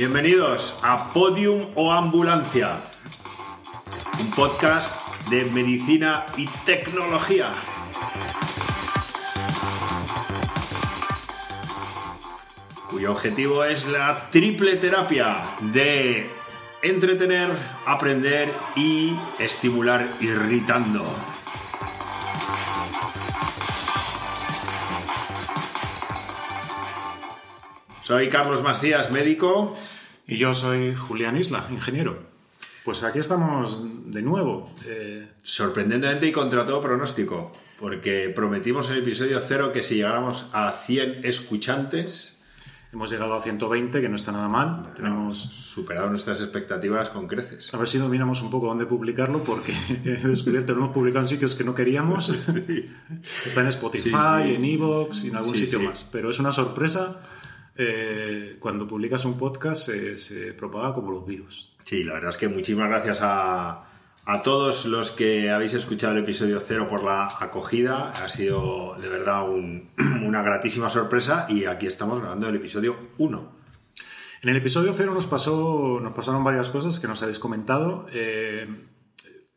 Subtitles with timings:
[0.00, 2.70] Bienvenidos a Podium o Ambulancia,
[4.18, 7.52] un podcast de medicina y tecnología.
[12.88, 15.42] Cuyo objetivo es la triple terapia
[15.74, 16.30] de
[16.80, 17.50] entretener,
[17.84, 21.04] aprender y estimular irritando.
[28.10, 29.72] Soy Carlos Macías, médico.
[30.30, 32.18] Y yo soy Julián Isla, ingeniero.
[32.84, 34.72] Pues aquí estamos de nuevo.
[34.86, 40.46] Eh, Sorprendentemente y contra todo pronóstico, porque prometimos en el episodio cero que si llegáramos
[40.52, 42.40] a 100 escuchantes,
[42.92, 44.94] hemos llegado a 120, que no está nada mal.
[44.94, 45.38] Tenemos...
[45.38, 47.72] superado nuestras expectativas con creces.
[47.74, 51.24] A ver si dominamos un poco dónde publicarlo, porque he descubierto que lo hemos publicado
[51.24, 52.30] en sitios que no queríamos.
[53.44, 54.54] Está en Spotify, Sí, sí.
[54.54, 55.86] en Evox y en algún Sí, sitio sí.
[55.86, 56.06] más.
[56.10, 57.20] Pero es una sorpresa.
[57.82, 61.72] Eh, cuando publicas un podcast se, se propaga como los virus.
[61.84, 63.86] Sí, la verdad es que muchísimas gracias a,
[64.26, 68.10] a todos los que habéis escuchado el episodio cero por la acogida.
[68.10, 69.88] Ha sido de verdad un-
[70.26, 73.60] una gratísima sorpresa y aquí estamos grabando el episodio 1.
[74.42, 78.06] En el episodio cero nos, pasó, nos pasaron varias cosas que nos habéis comentado.
[78.12, 78.66] Eh,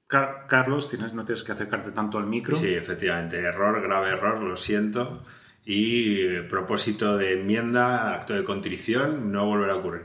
[0.08, 2.56] Car- Carlos, tienes, no tienes que acercarte tanto al micro.
[2.56, 5.24] Sí, efectivamente, error, grave error, lo siento.
[5.66, 10.04] Y eh, propósito de enmienda, acto de contrición, no volverá a ocurrir.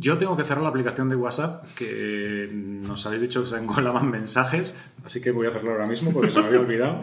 [0.00, 4.08] Yo tengo que cerrar la aplicación de WhatsApp, que nos habéis dicho que se engolaban
[4.08, 7.00] mensajes, así que voy a hacerlo ahora mismo porque se me había olvidado.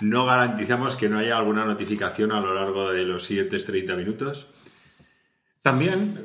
[0.00, 4.46] No garantizamos que no haya alguna notificación a lo largo de los siguientes 30 minutos.
[5.60, 6.16] También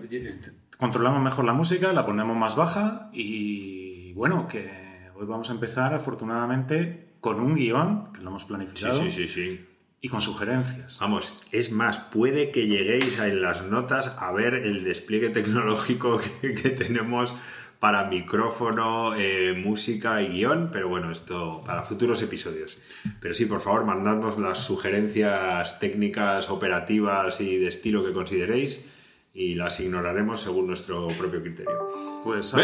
[0.77, 5.93] controlamos mejor la música, la ponemos más baja y bueno, que hoy vamos a empezar
[5.93, 9.65] afortunadamente con un guion, que lo hemos Sí, planificado, sí, sí, sí.
[10.05, 10.99] Y con sugerencias.
[11.01, 16.21] Vamos, es más, puede que lleguéis a- en las notas a ver el despliegue tecnológico
[16.41, 17.33] que, que tenemos
[17.79, 22.77] para micrófono, eh, música y guion, pero bueno, esto para futuros episodios.
[23.19, 28.85] Pero sí, por favor, mandadnos las sugerencias técnicas, operativas y de estilo que consideréis
[29.33, 31.87] y las ignoraremos según nuestro propio criterio.
[32.23, 32.53] Pues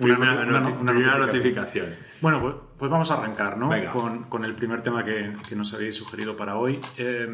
[0.00, 1.26] Ahora- Primera, noti- una- noti- una notificación.
[1.26, 1.86] notificación.
[2.20, 3.68] Bueno, pues, pues vamos a arrancar, ¿no?
[3.68, 3.90] Venga.
[3.90, 6.80] Con, con el primer tema que, que nos habéis sugerido para hoy.
[6.96, 7.28] Eh,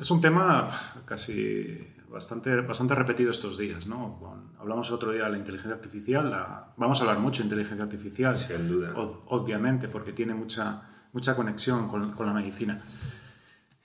[0.00, 0.68] es un tema
[1.04, 4.18] casi bastante, bastante repetido estos días, ¿no?
[4.20, 6.30] Con- hablamos el otro día de la inteligencia artificial.
[6.30, 8.34] la- vamos a hablar mucho de inteligencia artificial.
[8.36, 8.92] Sin duda.
[8.96, 12.80] o- obviamente, porque tiene mucha, mucha conexión con, con la medicina.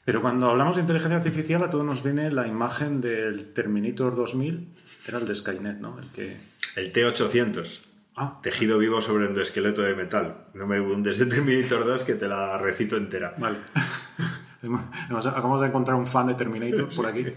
[0.04, 4.74] Pero cuando hablamos de inteligencia artificial, a todos nos viene la imagen del Terminator 2000,
[5.08, 6.00] era el de Skynet, ¿no?
[6.00, 6.38] El que...
[6.76, 7.91] El T800.
[8.24, 10.48] Ah, Tejido vivo sobre un esqueleto de metal.
[10.54, 13.34] No me hundes de Terminator 2 que te la recito entera.
[13.38, 13.58] Vale.
[15.10, 17.26] Acabamos de encontrar un fan de Terminator por aquí.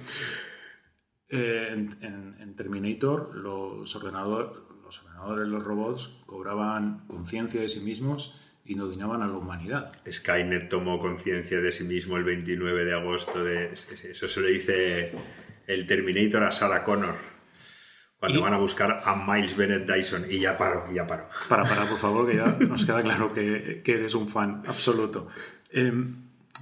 [1.26, 7.80] Eh, en, en- en Terminator, los, ordenador- los ordenadores, los robots, cobraban conciencia de sí
[7.80, 9.90] mismos y dominaban a la humanidad.
[10.08, 13.72] Skynet tomó conciencia de sí mismo el 29 de agosto de...
[13.72, 15.12] Eso se le dice
[15.66, 17.16] el Terminator a Sarah Connor.
[18.18, 20.24] Cuando Y- van a buscar a Miles Bennett Dyson.
[20.30, 21.28] Y ya paro, y ya paro.
[21.48, 25.28] Para, para, por favor, que ya nos queda claro que, que eres un fan absoluto.
[25.70, 25.92] Eh,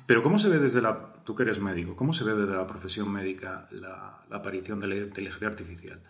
[0.06, 1.08] pero ¿cómo se ve desde la...
[1.24, 4.88] Tú que eres médico, ¿cómo se ve desde la profesión médica la, la aparición de
[4.88, 6.00] la inteligencia artificial?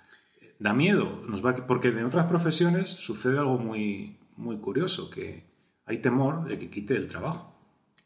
[0.59, 5.45] Da miedo, nos va, porque en otras profesiones sucede algo muy, muy curioso, que
[5.85, 7.53] hay temor de que quite el trabajo.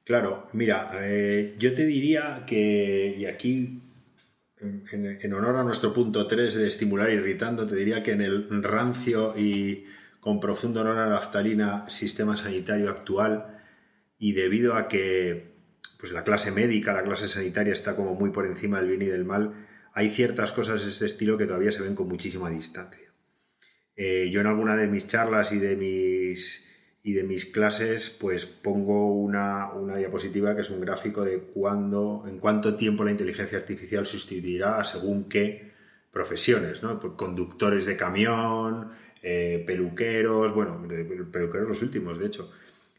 [0.05, 3.83] Claro, mira, eh, yo te diría que, y aquí
[4.93, 9.35] en, honor a nuestro punto 3 de estimular irritando, te diría que en el rancio
[9.37, 9.85] y
[10.21, 13.61] con profundo honor a la naftalina sistema sanitario actual
[14.19, 15.55] y debido a que
[15.99, 19.07] pues la clase médica, la clase sanitaria está como muy por encima del bien y
[19.07, 23.13] del mal, hay ciertas cosas de este estilo que todavía se ven con muchísima distancia.
[23.97, 26.66] Eh, yo en alguna de mis charlas y de mis,
[27.07, 32.25] y de mis clases, pues pongo una, una diapositiva que es un gráfico de cuándo,
[32.27, 35.71] en cuánto tiempo la inteligencia artificial sustituirá a según qué
[36.11, 36.99] profesiones, ¿no?
[36.99, 38.91] Pues conductores de camión,
[39.23, 40.83] eh, peluqueros, bueno,
[41.31, 42.51] peluqueros los últimos, de hecho,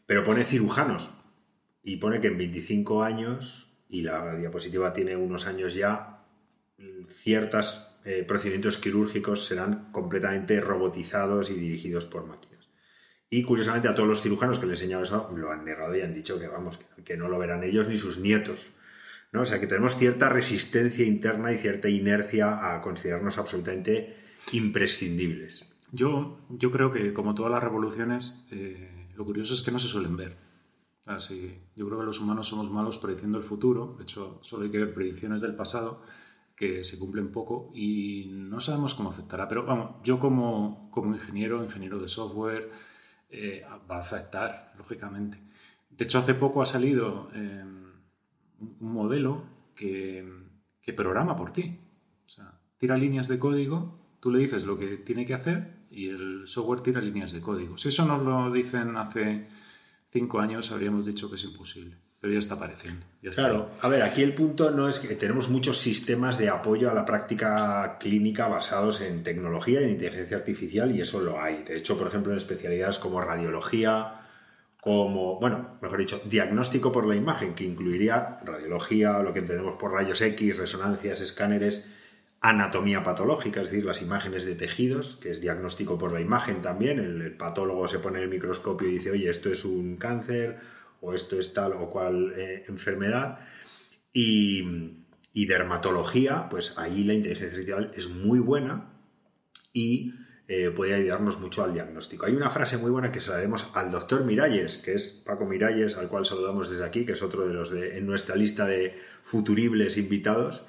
[0.06, 1.10] pero pone cirujanos
[1.82, 6.24] y pone que en 25 años, y la diapositiva tiene unos años ya,
[7.10, 12.57] ciertos procedimientos quirúrgicos serán completamente robotizados y dirigidos por máquinas.
[13.30, 16.00] Y curiosamente a todos los cirujanos que le he enseñado eso lo han negado y
[16.00, 18.76] han dicho que vamos, que, no lo verán ellos ni sus nietos.
[19.32, 19.42] ¿no?
[19.42, 24.16] O sea que tenemos cierta resistencia interna y cierta inercia a considerarnos absolutamente
[24.52, 25.68] imprescindibles.
[25.92, 29.88] Yo, yo creo que, como todas las revoluciones, eh, lo curioso es que no se
[29.88, 30.36] suelen ver.
[31.06, 33.94] Así, yo creo que los humanos somos malos prediciendo el futuro.
[33.96, 36.02] De hecho, solo hay que ver predicciones del pasado.
[36.54, 39.46] que se cumplen poco y no sabemos cómo afectará.
[39.46, 42.68] Pero vamos, yo como, como ingeniero, ingeniero de software,
[43.28, 45.38] eh, va a afectar, lógicamente.
[45.90, 47.64] De hecho, hace poco ha salido eh,
[48.60, 49.44] un modelo
[49.74, 50.26] que,
[50.80, 51.78] que, programa por ti.
[52.26, 56.08] O sea, tira líneas de código, tú le dices lo que tiene que hacer y
[56.08, 57.78] el software tira líneas de código.
[57.78, 59.46] Si eso nos lo dicen hace
[60.08, 63.06] cinco años, habríamos dicho que es imposible pero ya está apareciendo.
[63.32, 66.94] claro, a ver, aquí el punto no es que tenemos muchos sistemas de apoyo a
[66.94, 71.62] la práctica clínica basados en tecnología y en inteligencia artificial y eso lo hay.
[71.62, 74.14] De hecho, por ejemplo, en especialidades como radiología,
[74.80, 79.92] como, bueno, mejor dicho, diagnóstico por la imagen, que incluiría radiología, lo que entendemos por
[79.92, 81.86] rayos X, resonancias, escáneres,
[82.40, 86.98] anatomía patológica, es decir, las imágenes de tejidos, que es diagnóstico por la imagen también.
[86.98, 90.58] El, el patólogo se pone en el microscopio y dice, oye, esto es un cáncer
[91.00, 93.40] o esto es tal o cual eh, enfermedad.
[94.12, 94.96] Y,
[95.46, 98.92] dermatología, pues ahí la inteligencia artificial es muy buena
[99.72, 100.12] y
[100.48, 102.26] eh, puede ayudarnos mucho al diagnóstico.
[102.26, 105.46] Hay una frase muy buena que se la demos al doctor Miralles, que es Paco
[105.46, 108.66] Miralles, al cual saludamos desde aquí, que es otro de los de en nuestra lista
[108.66, 110.64] de futuribles invitados,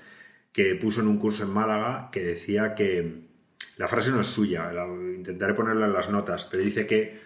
[0.51, 3.29] que puso en un curso en Málaga que decía que
[3.77, 4.71] la frase no es suya,
[5.15, 7.17] intentaré ponerla en las notas, pero dice que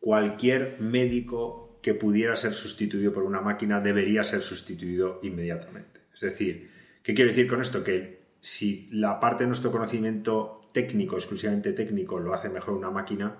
[0.00, 6.00] cualquier médico que pudiera ser sustituido por una máquina debería ser sustituido inmediatamente.
[6.14, 6.70] Es decir,
[7.02, 7.82] ¿qué quiero decir con esto?
[7.82, 13.36] Que si la parte de nuestro conocimiento técnico, exclusivamente técnico, lo hace mejor una máquina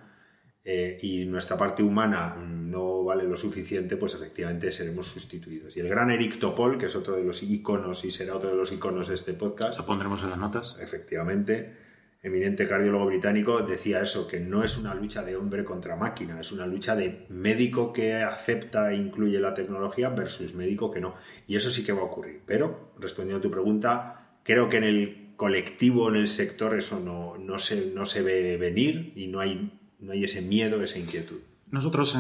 [0.65, 5.77] eh, y nuestra parte humana no vale lo suficiente, pues efectivamente seremos sustituidos.
[5.77, 8.57] Y el gran Eric Topol, que es otro de los iconos y será otro de
[8.57, 9.79] los iconos de este podcast.
[9.79, 10.79] Lo pondremos en las notas.
[10.81, 11.90] Efectivamente
[12.23, 16.53] eminente cardiólogo británico, decía eso, que no es una lucha de hombre contra máquina, es
[16.53, 21.15] una lucha de médico que acepta e incluye la tecnología versus médico que no.
[21.47, 22.43] Y eso sí que va a ocurrir.
[22.47, 27.39] Pero, respondiendo a tu pregunta, creo que en el colectivo, en el sector, eso no,
[27.39, 31.39] no, se, no se ve venir y no hay, no hay ese miedo, esa inquietud.
[31.71, 32.19] Nosotros,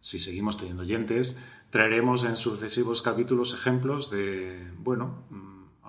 [0.00, 5.24] si seguimos teniendo oyentes, traeremos en sucesivos capítulos ejemplos de, bueno,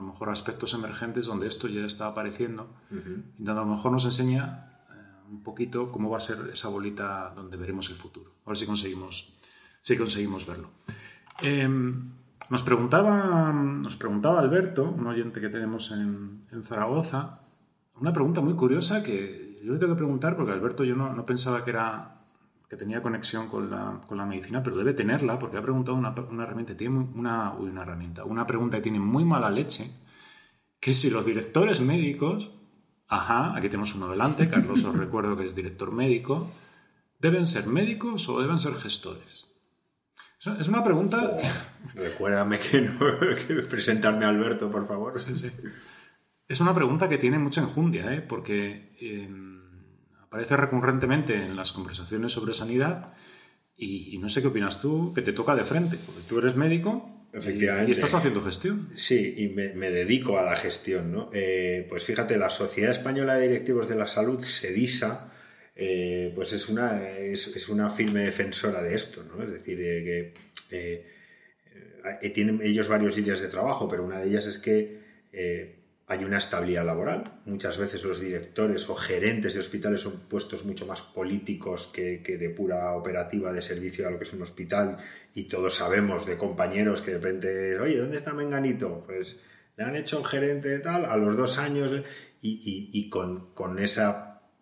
[0.04, 4.06] lo mejor aspectos emergentes donde esto ya está apareciendo y donde a lo mejor nos
[4.06, 8.32] enseña eh, un poquito cómo va a ser esa bolita donde veremos el futuro.
[8.46, 9.34] A ver si conseguimos,
[9.82, 10.70] si conseguimos verlo.
[11.42, 12.12] Em,
[12.50, 17.40] nos, preguntaba, nos preguntaba Alberto, un oyente que tenemos en, en, Zaragoza,
[17.96, 21.26] una pregunta muy curiosa que yo le tengo que preguntar porque Alberto yo no, no
[21.26, 22.12] pensaba que era
[22.74, 26.16] que tenía conexión con la, con la, medicina, pero debe tenerla porque ha preguntado una,
[26.31, 29.92] una herramienta, tiene una, una herramienta, una pregunta que tiene muy mala leche,
[30.80, 32.50] que si los directores médicos,
[33.08, 36.50] ajá, aquí tenemos uno delante, Carlos os recuerdo que es director médico,
[37.20, 39.50] deben ser médicos o deben ser gestores.
[40.60, 41.38] Es una pregunta...
[41.94, 43.00] recuérdame que no,
[43.48, 45.22] que presentarme a Alberto, por favor.
[45.22, 45.52] Sí, sí.
[46.48, 48.22] Es una pregunta que tiene mucha enjundia, ¿eh?
[48.22, 48.98] porque...
[49.00, 49.53] Eh,
[50.33, 53.13] aparece recurrentemente en las conversaciones sobre sanidad
[53.77, 57.27] y, no sé qué opinas tú, que te toca de frente, porque tú eres médico
[57.31, 57.91] Efectivamente.
[57.91, 58.89] Y, estás haciendo gestión.
[58.95, 61.11] Sí, y me, dedico a la gestión.
[61.11, 61.30] ¿no?
[61.33, 65.31] Eh, pues fíjate, la Sociedad Española de Directivos de la Salud, SEDISA,
[65.75, 69.23] eh, pues es una, es, una firme defensora de esto.
[69.23, 69.44] ¿no?
[69.44, 70.33] Es decir, eh,
[72.21, 76.38] que tienen ellos varios líneas de trabajo, pero una de ellas es que hay una
[76.38, 77.42] estabilidad laboral.
[77.45, 82.50] Muchas veces los directores o gerentes de hospitales son puestos mucho más políticos que, de
[82.50, 84.98] pura operativa de servicio a lo que es un hospital
[85.33, 89.04] y todos sabemos de compañeros que de repente, oye, ¿dónde está Menganito?
[89.06, 89.42] Pues
[89.78, 91.92] le han hecho gerente de tal a los dos años
[92.42, 94.04] y, con, con ese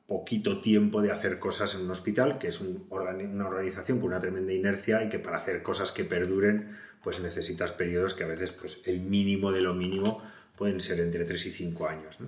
[0.06, 4.54] poquito tiempo de hacer cosas en un hospital, que es una organización con una tremenda
[4.54, 8.80] inercia y que para hacer cosas que perduren, pues necesitas periodos que a veces pues
[8.86, 10.22] el mínimo de lo mínimo
[10.62, 12.20] pueden ser entre 3 y 5 años.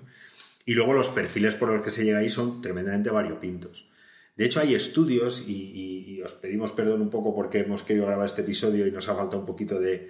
[0.66, 3.92] Y luego los perfiles por los que se llega ahí son tremendamente variopintos.
[4.36, 8.42] De hecho, hay estudios, y, os pedimos perdón un poco porque hemos querido grabar este
[8.42, 10.10] episodio y nos ha faltado un poquito de,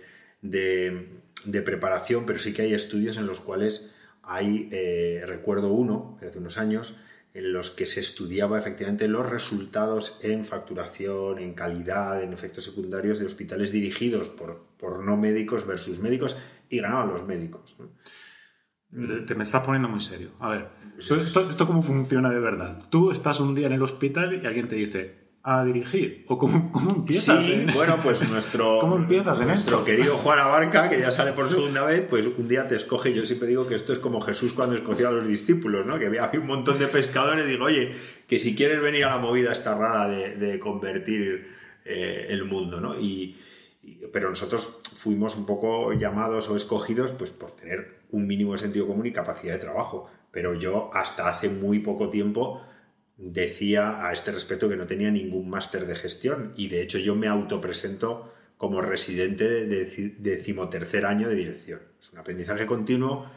[1.65, 6.39] preparación, pero sí que hay estudios en los cuales hay, eh, recuerdo uno, de hace
[6.39, 6.95] unos años,
[7.33, 13.19] en los que se estudiaba efectivamente los resultados en facturación, en calidad, en efectos secundarios
[13.19, 16.37] de hospitales dirigidos por, por no médicos versus médicos
[16.73, 17.77] y ganaban los médicos.
[19.27, 20.29] Te, me estás poniendo muy serio.
[20.39, 22.81] A ver, esto, cómo funciona de verdad?
[22.89, 26.25] Tú estás un día en el hospital y alguien te dice, a dirigir?
[26.29, 27.45] ¿O cómo, empiezas?
[27.45, 31.47] Sí, bueno, pues nuestro, ¿Cómo empiezas en nuestro querido Juan Abarca, que ya sale por
[31.47, 33.13] segunda vez, pues un día te escoge.
[33.13, 35.99] Yo siempre digo que esto es como Jesús cuando escogía a los discípulos, ¿no?
[35.99, 37.91] Que había un montón de pescadores y digo, oye,
[38.27, 41.47] que si quieres venir a la movida esta rara de, convertir
[41.85, 42.99] eh, el mundo, ¿no?
[42.99, 43.37] Y,
[44.11, 48.87] pero nosotros fuimos un poco llamados o escogidos pues por tener un mínimo de sentido
[48.87, 50.09] común y capacidad de trabajo.
[50.31, 52.61] Pero yo hasta hace muy poco tiempo
[53.17, 57.15] decía a este respecto que no tenía ningún máster de gestión y de hecho yo
[57.15, 61.81] me autopresento como residente de decimotercer año de dirección.
[61.99, 63.29] Es un aprendizaje continuo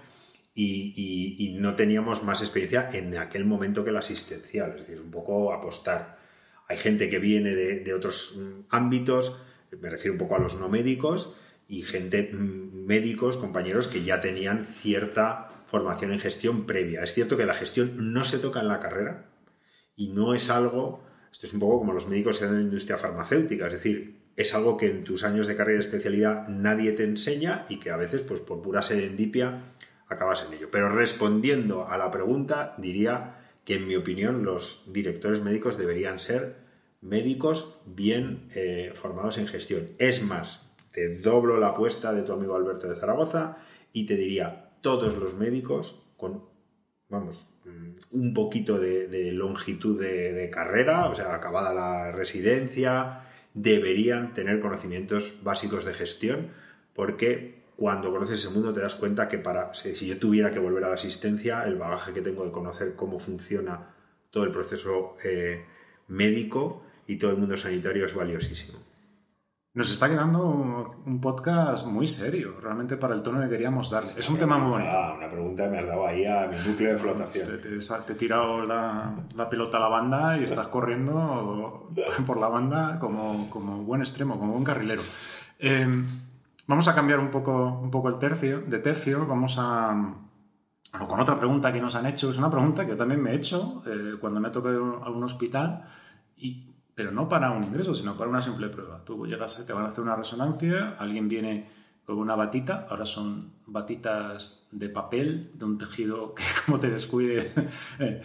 [0.58, 5.52] y, no teníamos más experiencia en aquel momento que la asistencial, es decir, un poco
[5.52, 6.18] apostar.
[6.68, 9.42] Hay gente que viene de, otros mm, ámbitos,
[9.80, 11.34] me refiero un poco a los no médicos,
[11.68, 17.02] y gente, mm, médicos, compañeros que ya tenían cierta formación en gestión previa.
[17.02, 19.26] Es cierto que la gestión no se toca en la carrera
[19.96, 23.66] y no es algo, esto es un poco como los médicos en la industria farmacéutica,
[23.66, 27.64] es decir, es algo que en tus años de carrera de especialidad nadie te enseña
[27.68, 29.60] y que a veces, pues por pura serendipia,
[30.08, 30.68] acabas en ello.
[30.70, 36.65] Pero respondiendo a la pregunta, diría que en mi opinión los directores médicos deberían ser
[37.06, 39.88] médicos bien eh, formados en gestión.
[39.98, 43.58] Es más, te doblo la apuesta de tu amigo Alberto de Zaragoza
[43.92, 46.44] y te diría, todos los médicos con,
[47.08, 53.20] vamos, mm, un poquito de, longitud de, carrera, o sea, acabada la residencia,
[53.54, 56.48] deberían tener conocimientos básicos de gestión,
[56.94, 60.84] porque cuando conoces ese mundo te das cuenta que para si yo tuviera que volver
[60.84, 63.94] a la asistencia, el bagaje que tengo de conocer cómo funciona
[64.30, 65.64] todo el proceso eh,
[66.08, 68.78] médico y todo el mundo sanitario es valiosísimo.
[69.74, 74.12] Nos está quedando un podcast muy serio, realmente para el tono que queríamos darle.
[74.16, 74.90] Es un tema muy bonito.
[75.18, 77.60] Una pregunta me has dado ahí a mi núcleo de flotación.
[77.60, 79.14] Te, he tirado la,
[79.50, 81.90] pelota a la banda y estás corriendo
[82.26, 85.02] por la banda como, como buen extremo, como buen carrilero.
[85.58, 85.86] Eh,
[86.68, 90.16] Vamos a cambiar un poco, un poco el tercio, de tercio, vamos a,
[91.06, 92.30] con otra pregunta que nos han hecho.
[92.30, 95.10] Es una pregunta que yo también me he hecho eh, cuando me he tocado a
[95.10, 95.88] un hospital,
[96.36, 99.04] y, pero no para un ingreso, sino para una simple prueba.
[99.04, 101.68] Tú llegas, te van a hacer una resonancia, alguien viene
[102.06, 107.50] con una batita, ahora son batitas de papel, de un tejido que como te descuide
[107.98, 108.22] eh,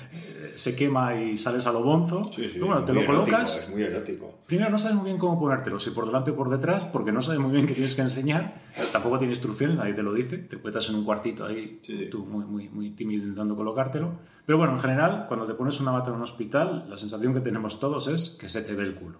[0.56, 2.24] se quema y sales a lo bonzo.
[2.24, 3.58] Sí, sí, bueno, te lo colocas.
[3.58, 4.42] Es muy erótico.
[4.46, 7.24] Primero no sabes muy bien cómo ponértelo, si por delante o por detrás, porque no
[7.24, 8.54] sabes muy bien qué tienes que enseñar.
[8.92, 10.38] Tampoco tiene instrucciones, nadie te lo dice.
[10.38, 14.20] Te cuentas en un cuartito ahí, tú muy, muy, muy tímido intentando colocártelo.
[14.46, 17.40] Pero bueno, en general, cuando te pones una bata en un hospital, la sensación que
[17.40, 19.20] tenemos todos es que se te ve el culo.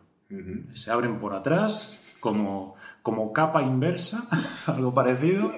[0.72, 4.28] Se abren por atrás, como como capa inversa,
[4.68, 5.52] algo parecido,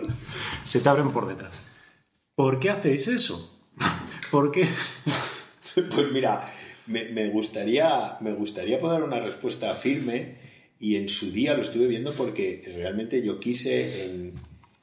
[0.64, 1.62] se te abren por detrás.
[2.36, 3.60] ¿Por qué hacéis eso?
[4.32, 4.68] ¿Por qué?
[5.76, 6.48] Pues mira,
[6.86, 10.36] me, gustaría, me gustaría poder una respuesta firme
[10.80, 14.34] y en su día lo estuve viendo porque realmente yo quise en,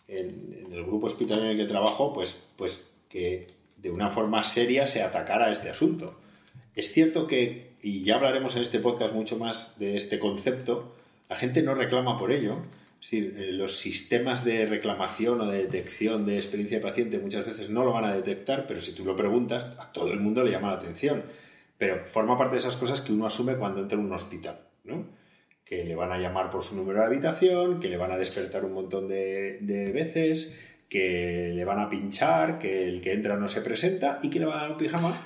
[0.08, 5.02] el grupo hospitalario en el que trabajo, pues, pues que de una forma seria se
[5.02, 6.18] atacara este asunto.
[6.74, 10.96] Es cierto que, y ya hablaremos en este podcast mucho más de este concepto,
[11.30, 12.60] la gente no reclama por ello.
[13.00, 17.46] Es decir, eh, los sistemas de reclamación o de detección de experiencia de paciente muchas
[17.46, 20.44] veces no lo van a detectar, pero si tú lo preguntas, a todo el mundo
[20.44, 21.22] le llama la atención.
[21.78, 25.08] Pero forma parte de esas cosas que uno asume cuando entra en un hospital, ¿no?
[25.64, 28.64] Que le van a llamar por su número de habitación, que le van a despertar
[28.64, 30.58] un montón de, de veces,
[30.90, 34.46] que le van a pinchar, que el que entra no se presenta y que le
[34.46, 35.16] va a dar un pijama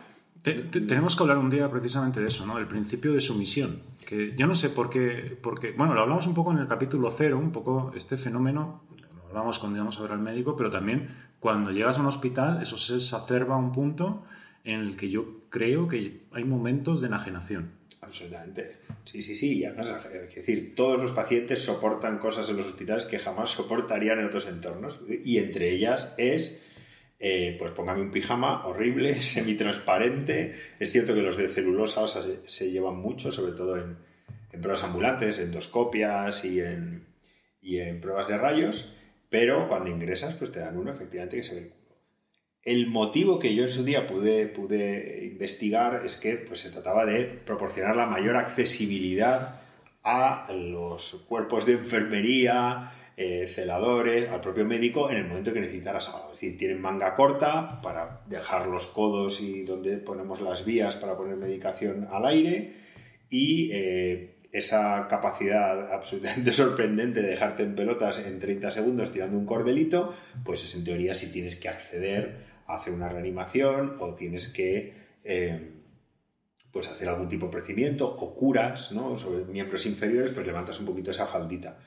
[0.44, 2.58] tenemos que hablar un día precisamente de eso, ¿no?
[2.58, 3.80] El principio de sumisión.
[4.06, 7.10] Que yo no sé por qué, porque, bueno, lo hablamos un poco en el capítulo
[7.10, 8.82] cero, un poco este fenómeno,
[9.16, 11.08] lo hablamos cuando íbamos a ver al médico, pero también
[11.40, 14.24] cuando llegas a un hospital, eso se exacerba a un punto
[14.64, 17.72] en el que yo creo que hay momentos de enajenación.
[18.02, 18.76] Absolutamente.
[19.04, 19.58] Sí, sí, sí.
[19.58, 24.18] Y además, es decir, todos los pacientes soportan cosas en los hospitales que jamás soportarían
[24.18, 25.00] en otros entornos.
[25.24, 26.60] Y entre ellas es
[27.26, 30.54] eh, pues póngame un pijama horrible, semitransparente.
[30.78, 33.96] Es cierto que los de celulosa se, llevan mucho, sobre todo en,
[34.60, 37.06] pruebas ambulantes, endoscopias y en,
[37.62, 38.92] y en pruebas de rayos,
[39.30, 41.96] pero cuando ingresas, pues te dan uno efectivamente que se ve el culo.
[42.62, 47.06] El motivo que yo en su día pude, pude investigar es que pues, se trataba
[47.06, 49.62] de proporcionar la mayor accesibilidad
[50.02, 56.08] a los cuerpos de enfermería, eh, celadores, al propio médico en el momento que necesitaras
[56.08, 56.32] algo.
[56.32, 61.16] Es decir, tienen manga corta para dejar los codos y donde ponemos las vías para
[61.16, 62.74] poner medicación al aire
[63.30, 69.46] y eh, esa capacidad absolutamente sorprendente de dejarte en pelotas en 30 segundos tirando un
[69.46, 70.12] cordelito,
[70.44, 74.92] pues es en teoría si tienes que acceder a hacer una reanimación o tienes que...
[75.22, 75.70] Eh,
[76.72, 79.16] pues hacer algún tipo de procedimiento o curas ¿no?
[79.16, 81.78] sobre miembros inferiores, pues levantas un poquito esa faldita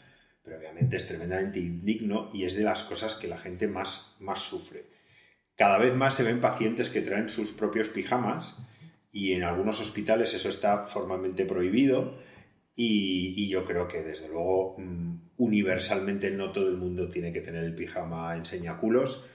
[0.48, 4.40] pero obviamente es tremendamente indigno y es de las cosas que la gente más, más
[4.40, 4.86] sufre.
[5.58, 8.56] Cada vez más se ven pacientes que traen sus propios pijamas
[9.12, 12.18] y en algunos hospitales eso está formalmente prohibido,
[12.78, 17.64] Y, yo creo que desde luego mm, universalmente no todo el mundo tiene que tener
[17.66, 19.26] el pijama enseñaculos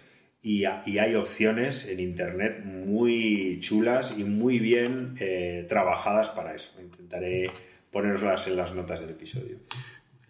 [0.40, 6.80] y, y hay opciones en internet muy chulas y muy bien eh, trabajadas para eso.
[6.80, 7.50] Intentaré
[7.90, 9.58] ponerlas en las notas del episodio.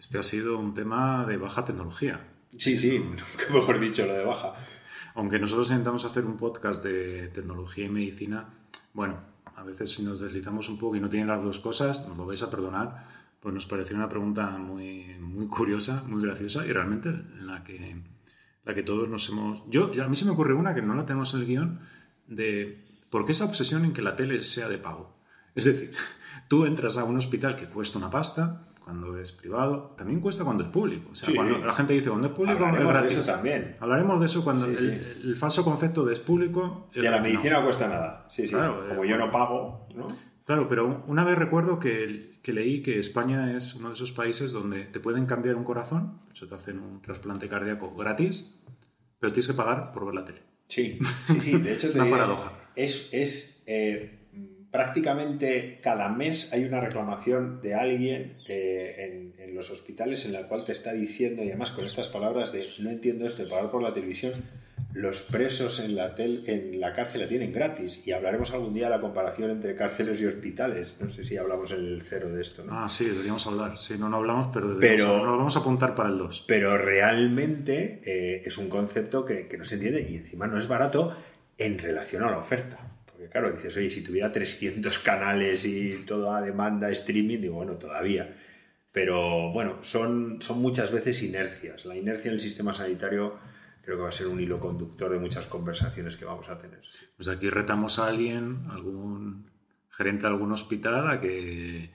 [0.02, 2.28] Este ha sido un tema de baja tecnología.
[2.58, 3.02] Sí, sí,
[3.52, 4.52] mejor dicho, lo de baja.
[5.14, 8.48] Aunque nosotros intentamos hacer un podcast de tecnología y medicina,
[8.94, 9.20] bueno,
[9.54, 12.26] a veces si nos deslizamos un poco y no tienen las dos cosas, nos lo
[12.26, 13.06] vais a perdonar,
[13.40, 18.02] pues nos pareció una pregunta muy, muy curiosa, muy graciosa y realmente en la que,
[18.64, 19.62] la que todos nos hemos...
[19.70, 21.80] Yo, a mí se me ocurre una que no la tenemos en el guion
[22.26, 25.16] de por qué esa obsesión en que la tele sea de pago.
[25.54, 25.92] Es decir,
[26.48, 30.64] tú entras a un hospital que cuesta una pasta, cuando es privado, también cuesta cuando
[30.64, 31.10] es público.
[31.12, 33.14] O sea, cuando la gente dice cuando es público Hablaremos es gratis.
[33.14, 33.76] de eso también.
[33.80, 36.88] Hablaremos de eso cuando el, falso concepto de es público.
[36.94, 37.64] y a la medicina no.
[37.64, 38.26] cuesta nada.
[38.28, 38.54] Sí, sí.
[38.54, 40.08] Como yo no pago, ¿no?
[40.44, 44.50] Claro, pero una vez recuerdo que, que, leí que España es uno de esos países
[44.50, 48.60] donde te pueden cambiar un corazón, eso te hacen un trasplante cardíaco gratis,
[49.20, 50.42] pero tienes que pagar por ver la tele.
[50.66, 51.58] Sí, sí, sí.
[51.58, 52.52] De hecho, te una paradoja.
[52.74, 54.21] Es, es eh,
[54.72, 60.64] prácticamente cada mes hay una reclamación de alguien eh, en, los hospitales en la cual
[60.64, 63.82] te está diciendo, y además con estas palabras de no entiendo esto de pagar por
[63.82, 64.32] la televisión,
[64.94, 68.00] los presos en la, tel, en la cárcel la tienen gratis.
[68.06, 70.96] Y hablaremos algún día de la comparación entre cárceles y hospitales.
[71.00, 72.64] No sé si hablamos en el cero de esto.
[72.64, 72.78] ¿no?
[72.78, 73.78] Ah, sí, deberíamos hablar.
[73.78, 76.44] Sí, no, no hablamos, pero, pero nos vamos a apuntar para el 2.
[76.48, 80.66] Pero realmente eh, es un concepto que, que no se entiende y encima no es
[80.66, 81.14] barato
[81.58, 82.91] en relación a la oferta
[83.30, 88.36] claro, dices, oye, si tuviera 300 canales y toda demanda streaming, digo, bueno, todavía.
[88.92, 91.84] Pero bueno, son, son muchas veces inercias.
[91.84, 93.38] La inercia en el sistema sanitario
[93.82, 96.80] creo que va a ser un hilo conductor de muchas conversaciones que vamos a tener.
[97.16, 99.50] Pues aquí retamos a alguien, algún
[99.90, 101.90] gerente de algún hospital, a que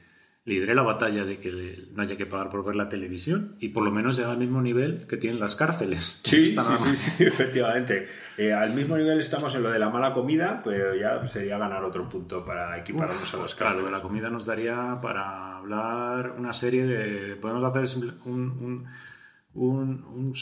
[0.47, 3.83] lidere la batalla de que no haya que pagar por ver la televisión y por
[3.83, 6.21] lo menos llegue al mismo nivel que tienen las cárceles.
[6.23, 6.57] Sí, sí,
[6.95, 8.07] sí, efectivamente.
[8.38, 11.83] Eh, al mismo nivel estamos en lo de la mala comida, pero ya sería ganar
[11.83, 13.55] otro punto para equiparnos a las cárceles.
[13.55, 17.36] Claro, de la comida nos daría para hablar una serie de...
[17.36, 18.88] Podemos hacer un,
[19.53, 20.33] un,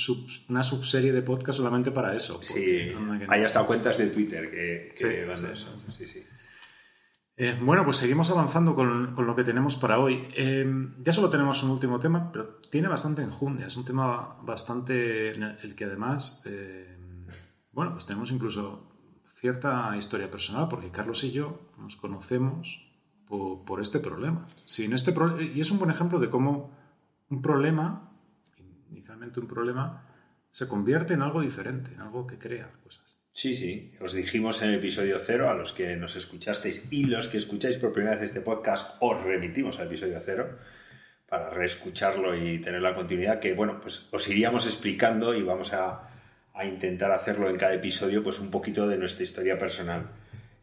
[0.50, 2.40] una subserie de podcast solamente para eso.
[2.44, 2.92] Sí,
[3.28, 5.76] hay hasta cuentas de Twitter que, van de eso.
[5.90, 6.24] Sí, sí.
[7.38, 10.28] Eh, bueno, pues seguimos avanzando con, lo que tenemos para hoy.
[10.36, 10.66] Eh,
[11.00, 13.68] ya solo tenemos un último tema, pero tiene bastante enjundia.
[13.68, 15.32] Es un tema bastante.
[15.32, 16.44] el que además.
[16.46, 16.98] Eh,
[17.72, 18.90] bueno, pues tenemos incluso
[19.28, 22.90] cierta historia personal, porque Carlos y yo nos conocemos
[23.28, 24.46] por, este problema.
[24.64, 25.14] Sin este
[25.54, 26.72] y es un buen ejemplo de cómo
[27.30, 28.12] un problema,
[28.90, 30.08] inicialmente un problema,
[30.52, 33.05] se convierte en algo diferente, en algo que crea cosas.
[33.36, 37.28] Sí, sí, os dijimos en el episodio cero, a los que nos escuchasteis y los
[37.28, 40.58] que escucháis por primera vez este podcast, os remitimos al episodio cero
[41.28, 46.10] para reescucharlo y tener la continuidad, que bueno, pues os iríamos explicando y vamos a,
[46.66, 50.12] intentar hacerlo en cada episodio, pues un poquito de nuestra historia personal.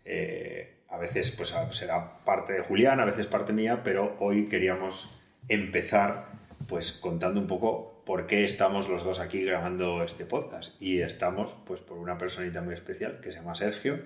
[0.06, 5.18] Eh, a veces pues será parte de Julián, a veces parte mía, pero hoy queríamos
[5.46, 6.26] empezar
[6.68, 10.80] pues contando un poco por qué estamos los dos aquí grabando este podcast.
[10.80, 14.00] Y estamos pues por una personita muy especial que se llama Sergio,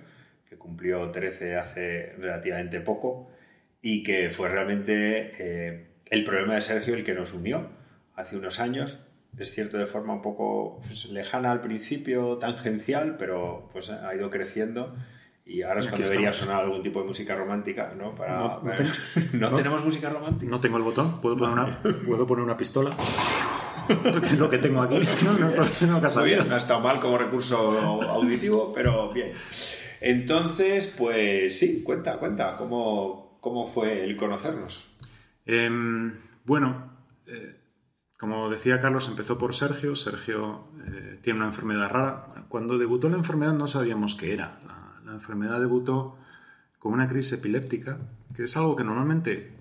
[0.47, 3.29] que cumplió 13 hace relativamente poco
[3.81, 7.69] y que fue realmente eh, el problema de Sergio el que nos unió
[8.15, 8.99] hace unos años.
[9.37, 14.29] Es cierto, de forma un poco pues, lejana al principio, tangencial, pero pues ha ido
[14.29, 14.95] creciendo
[15.47, 18.13] y ahora es cuando debería sonar algún tipo de música romántica, ¿no?
[18.15, 18.59] Para,
[19.33, 20.51] no, tenemos música romántica.
[20.51, 22.91] No tengo el botón, puedo poner una, puedo poner una pistola.
[24.37, 24.99] lo que tengo aquí.
[25.23, 27.57] No, no, no, no, bien, no ha estado mal como recurso
[28.03, 29.31] auditivo, pero bien.
[30.01, 34.91] Entonces, pues sí, cuenta, cuenta, ¿cómo, cómo fue el conocernos?
[35.45, 36.13] Em,
[36.45, 36.91] bueno,
[37.25, 37.59] eh,
[38.17, 39.95] como decía Carlos, empezó por Sergio.
[39.95, 42.45] Sergio eh, tiene una enfermedad rara.
[42.49, 44.59] Cuando debutó la enfermedad no sabíamos qué era.
[44.65, 46.17] La, la enfermedad debutó
[46.79, 47.97] con una crisis epiléptica,
[48.35, 49.57] que es algo que normalmente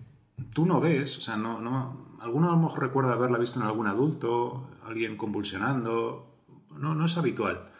[0.52, 3.66] tú no ves, o sea, no, no, alguno a lo mejor recuerda haberla visto en
[3.66, 6.26] algún adulto, alguien convulsionando,
[6.70, 7.70] no, no es habitual.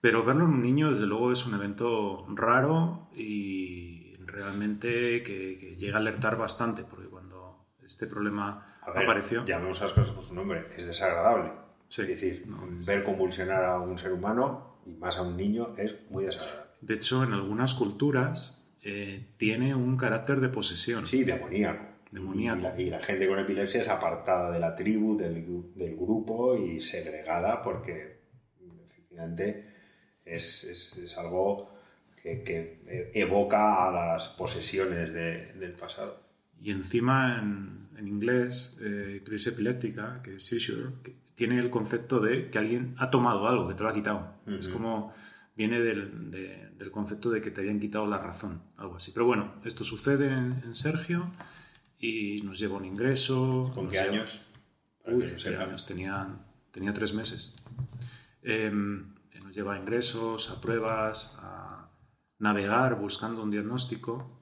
[0.00, 5.96] Pero verlo en un niño, desde luego, es un evento raro y realmente que, llega
[5.96, 9.44] a alertar bastante, porque cuando este problema apareció...
[9.44, 11.52] Llamemos a las cosas por su nombre, es desagradable.
[11.88, 12.46] es decir,
[12.86, 16.62] ver convulsionar a un ser humano y más a un niño es muy desagradable.
[16.80, 21.06] De hecho, en algunas culturas eh, tiene un carácter de posesión.
[21.06, 21.92] Sí, demoníaco.
[22.76, 28.20] Y la, gente con epilepsia es apartada de la tribu, del, grupo y segregada porque
[28.84, 29.66] efectivamente
[30.24, 31.72] es, algo
[32.14, 36.20] que, evoca a las posesiones del pasado.
[36.60, 42.20] Y encima en, en inglés, eh, crisis epiléptica, que es seizure, que tiene el concepto
[42.20, 44.34] de que alguien ha tomado algo, que te lo ha quitado.
[44.46, 45.12] Es como
[45.56, 49.12] viene del, de- del concepto de que te habían quitado la razón, algo así.
[49.12, 51.30] Pero bueno, esto sucede en, en Sergio
[51.98, 53.70] y nos lleva un ingreso.
[53.74, 54.46] ¿Con qué lleva- años?
[55.06, 55.68] Uy, qué sepan.
[55.68, 56.28] años, tenía,
[56.70, 57.54] tenía tres meses.
[58.42, 61.88] Em, nos lleva a ingresos, a pruebas, a
[62.38, 64.38] navegar buscando un diagnóstico.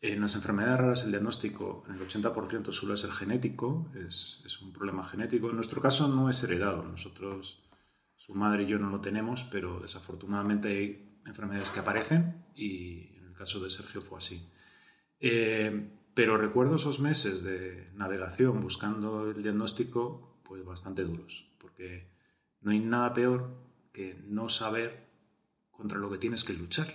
[0.00, 4.72] En las enfermedades raras el diagnóstico en el 80% suele ser genético, es, es un
[4.72, 5.48] problema genético.
[5.50, 7.62] En nuestro caso no es heredado, nosotros,
[8.24, 13.26] su madre y yo no lo tenemos, pero desafortunadamente hay enfermedades que aparecen y en
[13.26, 14.48] el caso de Sergio fue así.
[15.18, 22.12] Eh, pero recuerdo esos meses de navegación buscando el diagnóstico, pues bastante duros, porque
[22.60, 23.56] no hay nada peor
[23.92, 25.08] que no saber
[25.72, 26.86] contra lo que tienes que luchar.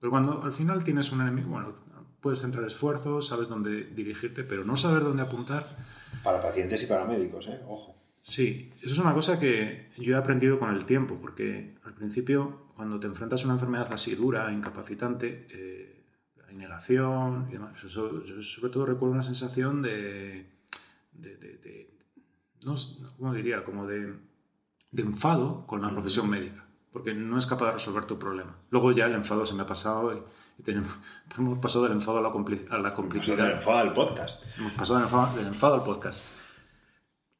[0.00, 1.74] Pero cuando al final tienes un enemigo, bueno,
[2.22, 5.66] puedes centrar esfuerzos, sabes dónde dirigirte, pero no saber dónde apuntar,
[6.22, 7.60] Para pacientes y para médicos, ¿eh?
[7.68, 8.03] Ojo.
[8.26, 12.68] Sí, eso es una cosa que yo he aprendido con el tiempo, porque al principio,
[12.74, 16.04] cuando te enfrentas a una enfermedad así dura, incapacitante, eh,
[16.48, 17.78] hay negación y demás.
[17.82, 20.46] Yo, so- yo sobre todo recuerdo una sensación de,
[21.12, 21.90] de, de- de-
[22.62, 22.76] no,
[23.18, 23.62] ¿cómo diría?
[23.62, 24.14] Como de,
[24.96, 28.56] enfado con la profesión médica, porque no es capaz de resolver tu problema.
[28.70, 30.22] Luego ya el enfado se me ha pasado y,
[30.58, 30.90] y tenemos,
[31.36, 33.48] hemos pasado del enfado a la, compli- a la complicidad.
[33.48, 34.44] te enfada el podcast.
[34.56, 36.24] Hemos pasado del enfado, del enfado al podcast.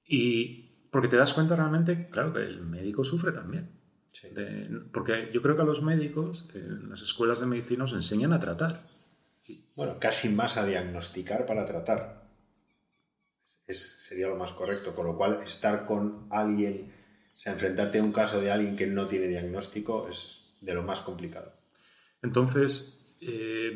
[0.07, 0.64] Y
[0.95, 3.69] porque te das cuenta realmente, claro, que el médico sufre también.
[4.13, 4.29] Sí.
[4.29, 8.33] De- porque yo creo que a los médicos en las escuelas de medicina os enseñan
[8.33, 8.87] a tratar.
[9.75, 12.31] Bueno, casi más a diagnosticar para tratar.
[13.67, 14.95] Es, sería lo más correcto.
[14.95, 16.93] Con lo cual, estar con alguien,
[17.35, 20.85] o sea, enfrentarte a un caso de alguien que no tiene diagnóstico es de lo
[20.85, 21.55] más complicado.
[22.23, 23.75] Entonces, eh,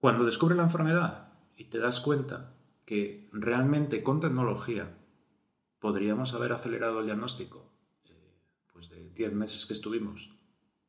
[0.00, 2.54] cuando descubres la enfermedad y te das cuenta
[2.86, 4.98] que realmente con tecnología
[5.84, 7.70] podríamos haber acelerado el diagnóstico,
[8.06, 8.38] eh,
[8.72, 10.34] pues de 10 meses que estuvimos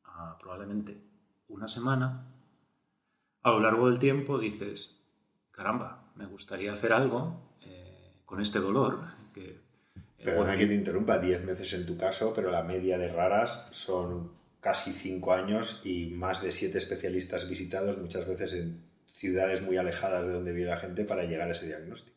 [0.06, 1.02] a probablemente
[1.50, 2.32] una semana,
[3.44, 5.06] a lo largo del tiempo dices,
[5.52, 9.02] caramba, me gustaría hacer algo eh, con este dolor.
[9.34, 12.98] Que, eh, Perdona bueno, que te interrumpa, 10 meses en tu caso, pero la media
[12.98, 14.32] de raras son
[14.62, 20.26] casi 5 años y más de 7 especialistas visitados, muchas veces en ciudades muy alejadas
[20.26, 22.15] de donde vive la gente para llegar a ese diagnóstico.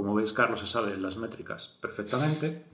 [0.00, 2.64] Como veis, Carlos se sabe las métricas perfectamente,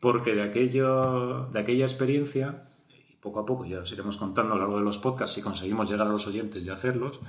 [0.00, 4.56] porque de, aquello, de aquella experiencia, y poco a poco ya os iremos contando a
[4.56, 7.20] lo largo de los podcasts si conseguimos llegar a los oyentes y hacerlos,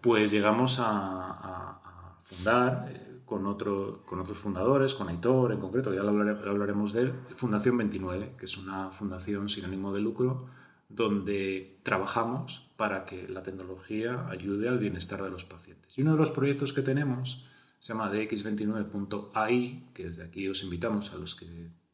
[0.00, 1.78] pues llegamos a,
[2.22, 6.94] fundar eh, con, otro, con otros fundadores, con Aitor en concreto, ya lo hablare- hablaremos
[6.94, 10.46] de él, Fundación 29, que es una fundación sin ánimo de lucro
[10.88, 15.96] donde trabajamos para que la tecnología ayude al bienestar de los pacientes.
[15.96, 17.44] Y uno de los proyectos que tenemos
[17.80, 21.46] se llama dx29.ai, que desde aquí os invitamos a los que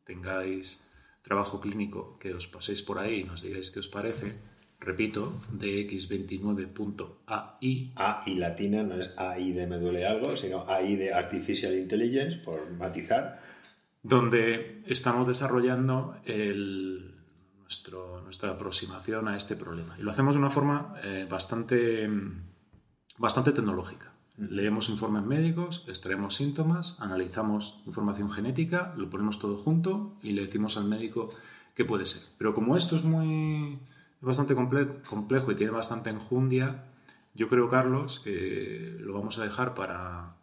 [0.04, 0.90] tengáis
[1.22, 4.34] trabajo clínico que os paséis por ahí y nos digáis qué os parece.
[4.78, 7.92] Repito, dx29.ai.
[7.96, 12.70] AI latina no es AI de me duele algo, sino AI de Artificial Intelligence, por
[12.72, 13.40] matizar.
[14.02, 17.12] donde estamos desarrollando el-
[17.62, 19.96] nuestro, nuestra aproximación a este problema.
[19.98, 22.08] Y lo hacemos de una forma eh, bastante,
[23.18, 24.12] bastante tecnológica.
[24.38, 30.76] Leemos informes médicos, extraemos síntomas, analizamos información genética, lo ponemos todo junto y le decimos
[30.76, 31.30] al médico
[31.74, 32.22] qué puede ser.
[32.36, 33.78] Pero como esto es muy
[34.20, 36.84] es bastante comple- complejo y tiene bastante enjundia,
[37.34, 40.34] yo creo, Carlos, que lo vamos a dejar para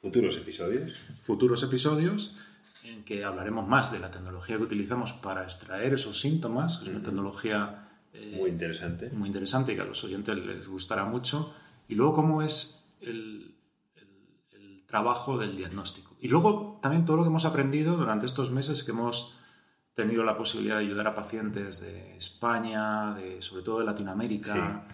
[0.00, 0.94] Futuros episodios.
[1.22, 2.36] futuros episodios
[2.84, 6.90] en que hablaremos más de la tecnología que utilizamos para extraer esos síntomas, que es
[6.90, 9.10] una tecnología eh, Muy interesante.
[9.12, 11.54] muy interesante y que a los oyentes les gustará mucho,
[11.88, 13.56] y luego cómo es el,
[13.96, 16.16] el- el trabajo del diagnóstico.
[16.20, 19.36] Y luego también todo lo que hemos aprendido durante estos meses que hemos
[19.94, 24.86] tenido la posibilidad de ayudar a pacientes de España, de, sobre todo de Latinoamérica.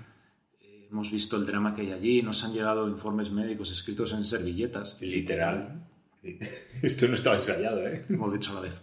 [0.61, 4.25] Eh, Hemos visto el drama que hay allí, nos han llegado informes médicos escritos en
[4.25, 5.01] servilletas.
[5.03, 5.85] Literal.
[6.83, 8.05] Esto no estaba ensayado, ¿eh?
[8.09, 8.81] hemos dicho a la vez.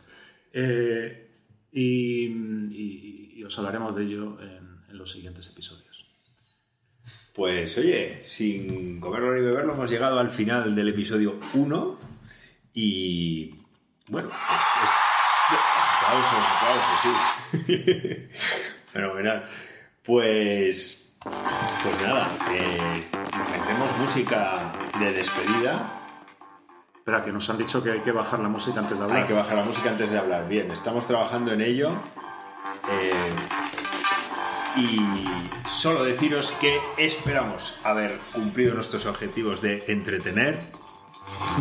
[0.54, 1.32] Eh,
[1.72, 5.93] y, y- y os hablaremos de ello en, en los siguientes episodios.
[7.34, 11.98] Pues oye, sin comerlo ni beberlo, hemos llegado al final del episodio 1
[12.76, 13.56] y
[14.08, 15.60] bueno, pues es-
[16.04, 18.30] aplausos, aplausos, sí.
[18.94, 19.44] Fenomenal.
[20.04, 23.04] Pues, pues nada, eh,
[23.52, 26.00] metemos música de despedida.
[26.96, 29.22] Espera, que nos han dicho que hay que bajar la música antes de hablar.
[29.22, 30.48] Hay que bajar la música antes de hablar.
[30.48, 31.92] Bien, estamos trabajando en ello.
[32.90, 33.14] Eh,
[34.76, 35.00] Y
[35.68, 40.60] solo deciros que esperamos haber cumplido nuestros objetivos de entretener,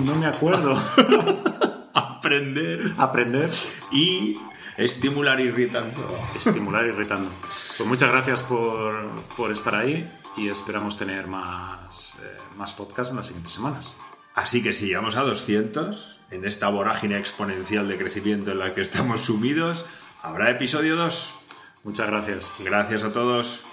[0.05, 0.75] No me acuerdo.
[1.94, 3.51] aprender Aprender,
[3.90, 4.38] y
[4.77, 6.09] estimular irritando.
[6.37, 7.31] estimular, irritando.
[7.77, 13.16] Pues muchas gracias por, por estar ahí y esperamos tener más, eh, más podcasts en
[13.16, 13.98] las siguientes semanas.
[14.35, 18.81] Así que si llegamos a 200, en esta vorágine exponencial de crecimiento en la que
[18.81, 19.85] estamos sumidos,
[20.22, 21.35] habrá episodio 2.
[21.85, 22.55] Muchas gracias.
[22.61, 23.71] Gracias a todos.